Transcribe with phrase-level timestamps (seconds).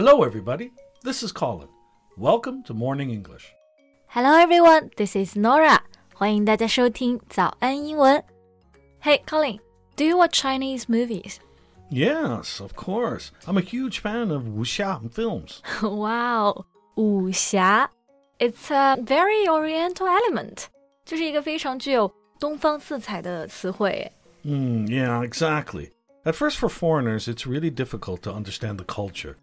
[0.00, 0.72] Hello, everybody.
[1.02, 1.68] This is Colin.
[2.16, 3.52] Welcome to Morning English.
[4.06, 4.90] Hello, everyone.
[4.96, 5.80] This is Norah.
[6.14, 8.24] 欢迎大家收听早安英文。
[9.02, 9.60] Hey, Colin,
[9.96, 11.34] do you watch Chinese movies?
[11.90, 13.28] Yes, of course.
[13.44, 15.60] I'm a huge fan of wuxia films.
[15.82, 16.64] wow,
[16.96, 17.90] wuxia.
[18.38, 20.68] It's a very oriental element.
[21.04, 24.10] 就是一个非常具有东方色彩的词汇。
[24.46, 25.90] Mm, yeah, exactly.
[26.24, 29.36] At first, for foreigners, it's really difficult to understand the culture.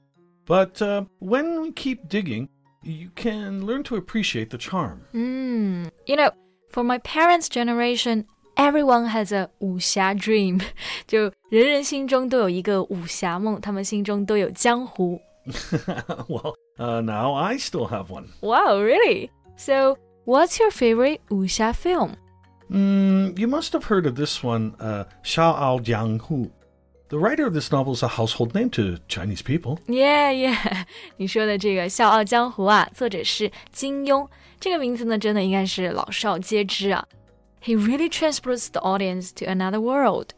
[0.47, 2.49] But uh, when we keep digging,
[2.83, 5.03] you can learn to appreciate the charm.
[5.15, 6.31] Mm, you know,
[6.69, 10.61] for my parents' generation, everyone has a 武侠 dream.
[11.07, 15.21] 就人人心中都有一个武侠梦，他们心中都有江湖。
[16.29, 18.29] well, uh, now I still have one.
[18.41, 19.31] Wow, really?
[19.57, 22.15] So, what's your favorite 武侠 film?
[22.71, 26.51] Mm, you must have heard of this one, uh, Xiao Jiang Hu.
[27.09, 29.79] The writer of this novel is a household name to Chinese people.
[29.87, 30.85] Yeah, yeah，
[31.19, 34.27] 你说的这个《笑傲江湖》啊，作者是金庸，
[34.59, 37.07] 这个名字呢，真的应该是老少皆知啊。
[37.63, 40.31] He really transports the audience to another world.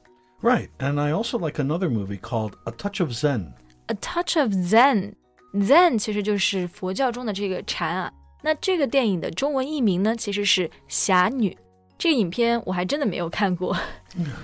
[0.42, 3.52] Right, and I also like another movie called A Touch of Zen.
[3.86, 5.14] A touch of Zen.
[5.55, 8.12] Zen 其实就是佛教中的这个禅啊。
[8.42, 11.50] 那这个电影的中文译名呢，其实是《侠女》。
[11.98, 13.77] 这个影片我还真的没有看过。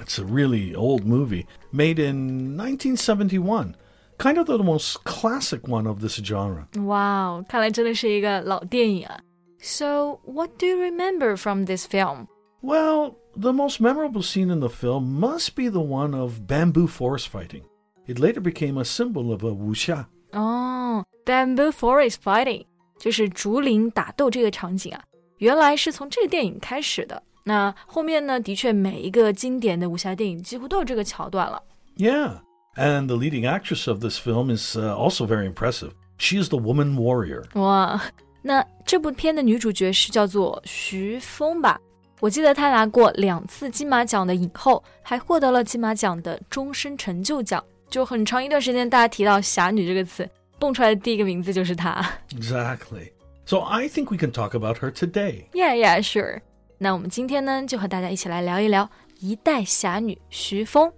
[0.04, 3.74] It's a really old movie, made in 1971.
[4.18, 6.66] Kind of the most classic one of this genre.
[6.86, 9.20] 哇哦，看来真的是一个老电影啊。
[9.60, 12.26] So, what do you remember from this film?
[12.62, 17.28] Well, the most memorable scene in the film must be the one of bamboo forest
[17.28, 17.62] fighting.
[18.06, 20.06] It later became a symbol of a wuxia.
[20.32, 22.64] 哦，Bamboo Forest Fighting
[22.98, 25.02] 就是竹林打斗这个场景啊，
[25.38, 27.22] 原来是从这个电影开始的。
[27.47, 31.61] 那后面呢，的确每一个经典的武侠电影几乎都有这个桥段了。
[31.95, 32.39] Yeah,
[32.75, 35.91] and the leading actress of this film is uh, also very impressive.
[36.17, 37.43] She is the woman warrior.
[37.53, 38.01] 哇，
[38.41, 41.79] 那这部片的女主角是叫做徐枫吧？
[42.19, 47.63] 我记得她拿过两次金马奖的影后，还获得了金马奖的终身成就奖。
[47.89, 52.03] 就很长一段时间，大家提到“侠女”这个词，蹦出来的第一个名字就是她。
[52.31, 53.11] Exactly.
[53.45, 55.45] So I think we can talk about her today.
[55.53, 56.41] Yeah, yeah, sure.
[56.77, 60.91] 那我们今天呢，就和大家一起来聊一聊一代侠女徐峰。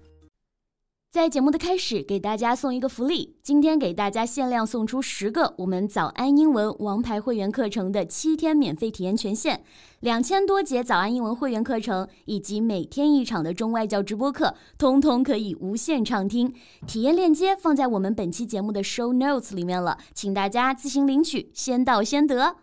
[1.10, 9.64] 在节目的开始，给大家送一个福利，今天给大家限量送出十个我们早安英文王牌会员课程的七天免费体验权限，
[10.02, 16.54] 两千多节早安英文会员课程以及每天一场的中外教直播课，通通可以无限畅听。
[16.86, 22.58] 体验链接放在我们本期节目的 show notes 里面了，请大家自行领取，先到先得。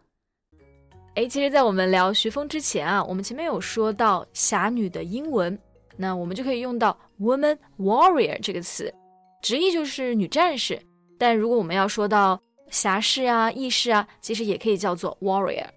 [1.15, 5.57] 哎，其实，在我们聊徐枫之前啊，我们前面有说到侠女的英文，
[5.97, 8.93] 那我们就可以用到 woman warrior 这个词，
[9.41, 10.77] 直译就是女战士。
[11.17, 15.69] 但如果我们要说到侠士啊、义士啊，其实也可以叫做 warrior。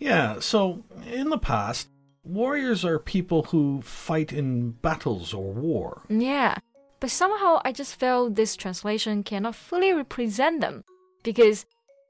[0.00, 0.78] Yeah, so
[1.12, 1.88] in the past,
[2.26, 5.98] warriors are people who fight in battles or war.
[6.08, 6.56] Yeah,
[7.00, 10.84] but somehow I just feel this translation cannot fully represent them
[11.22, 11.64] because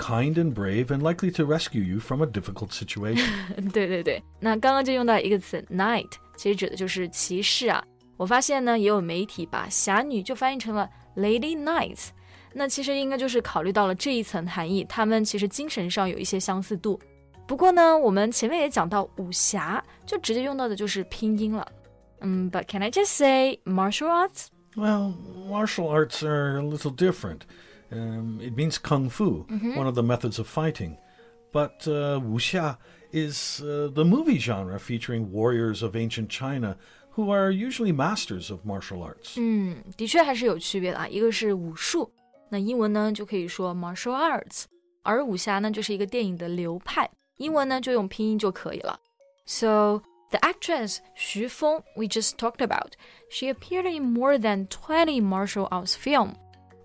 [0.00, 3.24] kind and brave, and likely to rescue you from a difficult situation.
[3.72, 7.82] 对对对，那刚刚就用到一个词 knight，其实指的就是骑士啊。
[8.16, 12.08] 我发现呢，也有媒体把侠女就翻译成了 lady knights，
[12.54, 16.98] 那其实应该就是考虑到了这一层含义，他们其实精神上有一些相似度。
[17.46, 21.66] 不过呢，我们前面也讲到武侠，就直接用到的就是拼音了。
[22.20, 24.46] 嗯，But can I just say martial arts？
[24.74, 25.14] well,
[25.48, 27.40] martial arts are a little different.
[27.92, 29.46] Um, it means kung fu,
[29.76, 30.96] one of the methods of fighting.
[31.52, 32.78] But uh, wuxia
[33.12, 36.76] is uh, the movie genre featuring warriors of ancient China
[37.12, 39.36] who are usually masters of martial arts.
[39.38, 41.08] 嗯，的确还是有区别的啊。
[41.08, 42.10] 一个是武术，
[42.50, 44.64] 那英文呢就可以说 martial arts，
[45.02, 48.98] 而武侠呢就是一个电影的流派，英文呢就用拼音就可以了。
[49.46, 52.94] So the actress Xu Feng we just talked about,
[53.30, 56.34] she appeared in more than 20 martial arts film.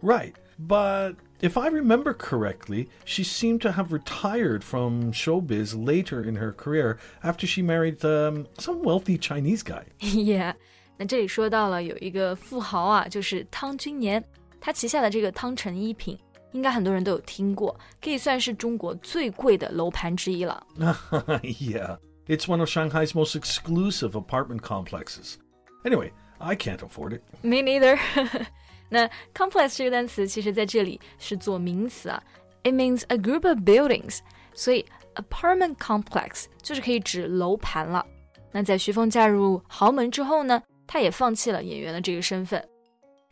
[0.01, 0.35] Right.
[0.59, 6.51] But if I remember correctly, she seemed to have retired from showbiz later in her
[6.53, 9.85] career after she married um, some wealthy Chinese guy.
[10.01, 10.53] yeah，
[10.97, 14.23] 那这里说到了有一个富豪啊，就是汤君年，
[14.59, 16.15] 他旗下的这个汤臣一品，
[16.51, 20.63] 应该很多人都有听过，可以算是中国最贵的楼盘之一了。
[20.77, 21.97] yeah,
[22.27, 25.37] it's one of Shanghai's most exclusive apartment complexes.
[25.83, 27.21] Anyway, I can't afford it.
[27.41, 27.97] Me neither.
[28.88, 32.22] 那 complex 这个单词其实在这里是做名词啊
[32.62, 34.18] ，it means a group of buildings，
[34.54, 34.84] 所以
[35.14, 38.04] apartment complex 就是可以指楼盘了。
[38.52, 42.62] 那在徐枫嫁入豪门之后呢，他也放弃了演员的这个身份。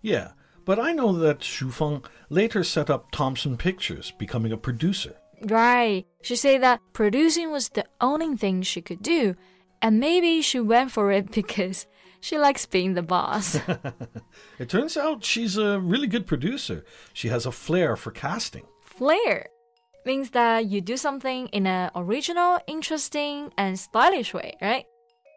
[0.02, 0.32] Yeah,
[0.66, 5.12] but I know that Xu Feng later set up Thompson Pictures, becoming a producer.
[5.40, 6.04] Right.
[6.22, 9.34] She said that producing was the only thing she could do,
[9.80, 11.86] and maybe she went for it because
[12.23, 13.59] she likes being the boss.
[14.59, 16.83] it turns out she's a really good producer.
[17.13, 18.63] She has a flair for casting.
[18.81, 19.47] Flair
[20.05, 24.85] means that you do something in an original, interesting, and stylish way, right?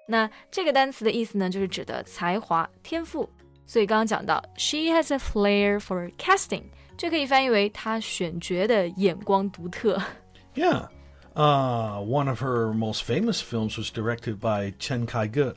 [0.08, 3.28] 那这个单词的意思呢，就是指的才华、天赋。
[3.64, 6.64] 所以刚刚讲到，she has a flair for casting，
[6.98, 10.00] 就可以翻译为她选角的眼光独特。
[10.54, 10.88] Yeah,
[11.34, 15.54] uh, one of her most famous films was directed by Chen Kaige.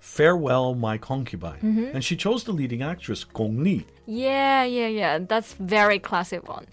[0.00, 1.58] Farewell My Concubine.
[1.62, 1.94] Mm -hmm.
[1.94, 3.86] And she chose the leading actress, Gong Li.
[4.06, 5.26] Yeah, yeah, yeah.
[5.26, 6.64] That's very classic one.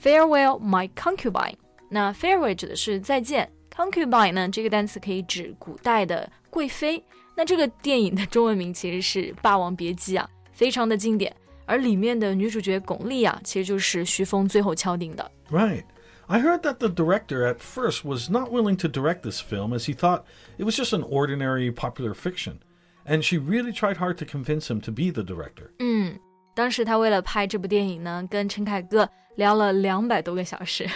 [0.00, 1.56] Farewell My Concubine.
[1.88, 7.02] 那 farewell 指的是再见，concubine 呢这个单词可以指古代的贵妃。
[7.36, 11.34] 那这个电影的中文名其实是《霸王别姬》啊，非常的经典。
[11.66, 15.30] 而里面的女主角巩俐啊，其实就是徐枫最后敲定的。
[15.50, 15.84] Right.
[16.28, 19.86] I heard that the director at first was not willing to direct this film as
[19.86, 20.24] he thought
[20.56, 22.62] it was just an ordinary popular fiction.
[23.04, 25.72] And she really tried hard to convince him to be the director.
[25.78, 26.18] 嗯，
[26.54, 30.88] 当时他为了拍这部电影呢，跟陈凯歌聊了两百多个小时，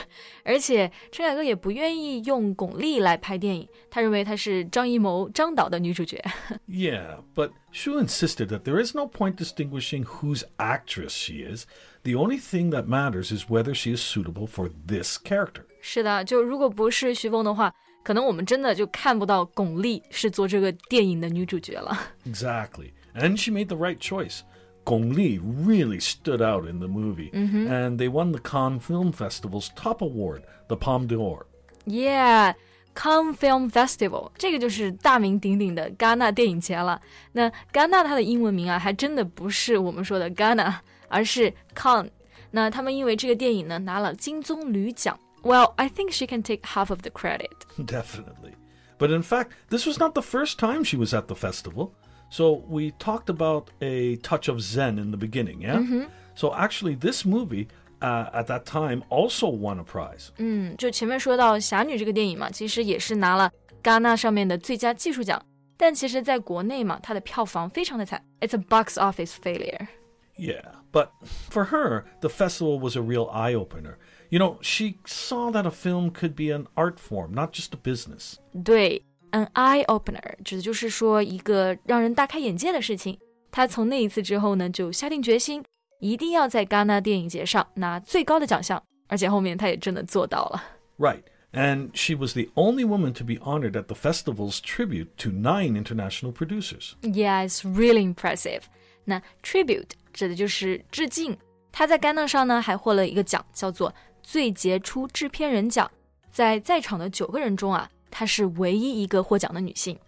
[0.45, 6.23] 而且陈凯歌也不愿意用巩俐来拍电影，他认为她是张艺谋张导的女主角。
[6.69, 11.65] Yeah, but Xu insisted that there is no point distinguishing whose actress she is.
[12.05, 15.65] The only thing that matters is whether she is suitable for this character.
[15.81, 21.99] 是的，就如果不是徐枫的话，可能我们真的就看不到巩俐是做这个电影的女主角了。
[22.25, 24.43] Exactly, and she made the right choice.
[24.88, 27.72] Gong Li really stood out in the movie, mm-hmm.
[27.72, 31.46] and they won the Cannes Film Festival's top award, the Palme d'Or.
[31.86, 32.54] Yeah.
[32.96, 37.02] Cannes Film Festival，这个就是大名鼎鼎的戛纳电影节了。
[37.32, 40.76] 那戛纳它的英文名啊，还真的不是我们说的 Ghana，
[41.08, 42.12] 而是 Cannes。
[42.52, 45.20] 那他们因为这个电影呢，拿了金棕榈奖。
[45.42, 47.50] Well, I think she can take half of the credit.
[47.80, 48.54] Definitely.
[49.00, 51.94] But in fact, this was not the first time she was at the festival.
[52.30, 55.78] So we talked about a touch of Zen in the beginning, yeah?
[55.78, 56.06] Mm-hmm.
[56.36, 57.68] So actually, this movie
[58.02, 60.32] uh, at that time also won a prize.
[60.38, 63.52] 嗯，就前面说到《侠女》这个电影嘛，其实也是拿了
[63.84, 65.40] 戛纳上面的最佳技术奖，
[65.78, 69.88] 但其实在国内嘛，它的票房非常的惨，It's a box office failure.
[70.36, 71.10] Yeah, but
[71.52, 73.98] for her, the festival was a real eye opener.
[74.30, 77.78] You know, she saw that a film could be an art form, not just a
[77.78, 78.40] business.
[78.64, 79.04] 对。
[79.32, 83.18] An eye opener 指的就是说一个让人大开眼界的事情。
[83.52, 85.64] 他从那一次之后呢，就下定决心，
[86.00, 90.64] 一定要在戛纳电影节上拿最高的奖项，而且后面他也真的做到了。
[91.00, 91.24] Right.
[91.52, 95.76] And she was the only woman to be honored at the festival's tribute to nine
[95.76, 96.94] international producers.
[97.02, 98.62] Yeah, it's really impressive.
[99.06, 101.38] 那 tribute 指的就是致敬。
[101.72, 105.90] 她在戛纳上呢还获了一个奖，叫做最杰出制片人奖。
[106.32, 107.90] 在在场的九个人中啊。
[108.11, 109.99] 她是唯一一个获奖的女性。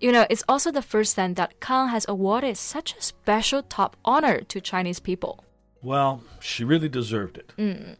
[0.00, 3.92] You know, it's also the first time that Cannes has awarded such a special top
[4.02, 5.38] honor to Chinese people.
[5.82, 7.46] Well, she really deserved it.
[7.56, 7.96] 嗯，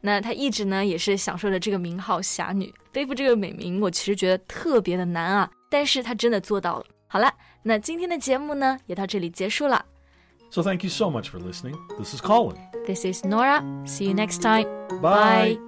[0.00, 6.84] 那她一直呢也是享受着这个名号侠女，背负这个美名，我其实觉得特别的难啊，但是她真的做到了。
[7.08, 9.84] 好了，那今天的节目呢也到这里结束了。
[10.50, 11.76] So thank you so much for listening.
[11.96, 12.56] This is Colin.
[12.86, 13.62] This is Norah.
[13.86, 14.66] See you next time.
[15.00, 15.56] Bye.
[15.56, 15.67] Bye.